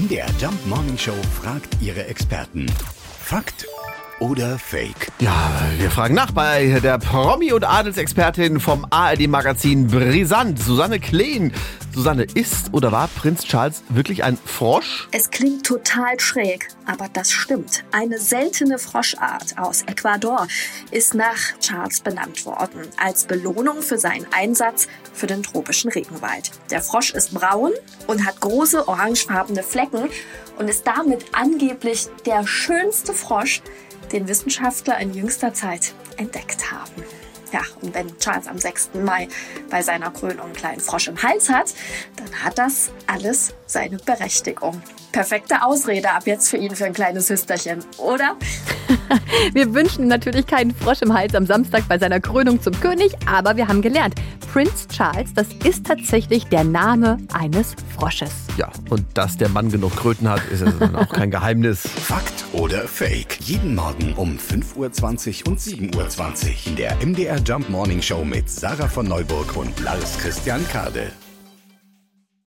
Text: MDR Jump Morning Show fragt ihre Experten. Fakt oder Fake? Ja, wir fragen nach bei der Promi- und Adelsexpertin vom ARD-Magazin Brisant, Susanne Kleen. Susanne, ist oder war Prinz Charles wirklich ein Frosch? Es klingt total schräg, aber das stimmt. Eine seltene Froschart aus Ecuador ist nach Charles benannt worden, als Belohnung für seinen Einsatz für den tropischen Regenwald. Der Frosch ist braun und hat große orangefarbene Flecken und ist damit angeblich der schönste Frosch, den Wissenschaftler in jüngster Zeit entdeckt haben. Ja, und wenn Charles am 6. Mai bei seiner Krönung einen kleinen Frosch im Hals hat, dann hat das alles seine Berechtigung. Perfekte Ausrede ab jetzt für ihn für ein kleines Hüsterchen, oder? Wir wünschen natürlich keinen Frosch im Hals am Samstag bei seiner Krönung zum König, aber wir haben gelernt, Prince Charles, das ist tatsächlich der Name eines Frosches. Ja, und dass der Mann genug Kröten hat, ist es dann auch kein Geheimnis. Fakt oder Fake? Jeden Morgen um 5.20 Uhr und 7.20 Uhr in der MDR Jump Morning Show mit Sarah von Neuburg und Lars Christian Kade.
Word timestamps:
MDR 0.00 0.28
Jump 0.40 0.66
Morning 0.66 0.96
Show 0.96 1.12
fragt 1.42 1.76
ihre 1.82 2.06
Experten. 2.06 2.64
Fakt 3.22 3.66
oder 4.18 4.58
Fake? 4.58 5.12
Ja, 5.18 5.50
wir 5.76 5.90
fragen 5.90 6.14
nach 6.14 6.30
bei 6.30 6.80
der 6.82 6.98
Promi- 6.98 7.52
und 7.52 7.64
Adelsexpertin 7.64 8.60
vom 8.60 8.86
ARD-Magazin 8.88 9.88
Brisant, 9.88 10.58
Susanne 10.58 11.00
Kleen. 11.00 11.52
Susanne, 11.92 12.24
ist 12.34 12.72
oder 12.72 12.92
war 12.92 13.08
Prinz 13.08 13.44
Charles 13.44 13.82
wirklich 13.88 14.24
ein 14.24 14.38
Frosch? 14.44 15.08
Es 15.12 15.30
klingt 15.30 15.66
total 15.66 16.18
schräg, 16.20 16.68
aber 16.86 17.08
das 17.12 17.30
stimmt. 17.30 17.84
Eine 17.92 18.18
seltene 18.18 18.78
Froschart 18.78 19.58
aus 19.58 19.82
Ecuador 19.82 20.46
ist 20.90 21.14
nach 21.14 21.36
Charles 21.60 22.00
benannt 22.00 22.46
worden, 22.46 22.80
als 22.96 23.24
Belohnung 23.24 23.82
für 23.82 23.98
seinen 23.98 24.26
Einsatz 24.32 24.88
für 25.12 25.26
den 25.26 25.42
tropischen 25.42 25.90
Regenwald. 25.90 26.50
Der 26.70 26.82
Frosch 26.82 27.12
ist 27.12 27.34
braun 27.34 27.72
und 28.06 28.24
hat 28.24 28.40
große 28.40 28.86
orangefarbene 28.88 29.62
Flecken 29.62 30.08
und 30.58 30.68
ist 30.68 30.86
damit 30.86 31.24
angeblich 31.32 32.08
der 32.26 32.46
schönste 32.46 33.12
Frosch, 33.12 33.62
den 34.12 34.28
Wissenschaftler 34.28 34.98
in 34.98 35.14
jüngster 35.14 35.54
Zeit 35.54 35.92
entdeckt 36.16 36.70
haben. 36.72 37.19
Ja, 37.52 37.62
und 37.80 37.94
wenn 37.94 38.16
Charles 38.18 38.46
am 38.46 38.58
6. 38.58 38.90
Mai 38.94 39.28
bei 39.70 39.82
seiner 39.82 40.10
Krönung 40.10 40.46
einen 40.46 40.52
kleinen 40.52 40.80
Frosch 40.80 41.08
im 41.08 41.20
Hals 41.22 41.48
hat, 41.48 41.74
dann 42.16 42.44
hat 42.44 42.58
das 42.58 42.92
alles 43.06 43.54
seine 43.66 43.96
Berechtigung. 43.98 44.80
Perfekte 45.12 45.62
Ausrede 45.62 46.10
ab 46.10 46.22
jetzt 46.26 46.48
für 46.48 46.56
ihn 46.56 46.74
für 46.74 46.84
ein 46.84 46.92
kleines 46.92 47.28
Hüsterchen, 47.28 47.84
oder? 47.98 48.36
Wir 49.52 49.74
wünschen 49.74 50.08
natürlich 50.08 50.46
keinen 50.46 50.74
Frosch 50.74 51.02
im 51.02 51.12
Hals 51.12 51.34
am 51.34 51.46
Samstag 51.46 51.84
bei 51.88 51.98
seiner 51.98 52.20
Krönung 52.20 52.60
zum 52.60 52.78
König, 52.80 53.12
aber 53.26 53.56
wir 53.56 53.66
haben 53.68 53.82
gelernt, 53.82 54.14
Prince 54.52 54.88
Charles, 54.88 55.32
das 55.34 55.46
ist 55.64 55.86
tatsächlich 55.86 56.46
der 56.46 56.64
Name 56.64 57.18
eines 57.32 57.74
Frosches. 57.96 58.30
Ja, 58.56 58.70
und 58.88 59.04
dass 59.14 59.36
der 59.36 59.48
Mann 59.48 59.70
genug 59.70 59.96
Kröten 59.96 60.28
hat, 60.28 60.42
ist 60.50 60.62
es 60.62 60.78
dann 60.78 60.96
auch 60.96 61.12
kein 61.12 61.30
Geheimnis. 61.30 61.80
Fakt 61.88 62.44
oder 62.52 62.86
Fake? 62.86 63.38
Jeden 63.40 63.74
Morgen 63.74 64.14
um 64.14 64.38
5.20 64.38 64.76
Uhr 64.76 65.52
und 65.52 65.60
7.20 65.60 65.96
Uhr 65.96 66.66
in 66.66 66.76
der 66.76 66.96
MDR 67.04 67.38
Jump 67.38 67.68
Morning 67.68 68.02
Show 68.02 68.24
mit 68.24 68.50
Sarah 68.50 68.88
von 68.88 69.06
Neuburg 69.06 69.56
und 69.56 69.78
Lars 69.80 70.18
Christian 70.18 70.66
Kade. 70.68 71.12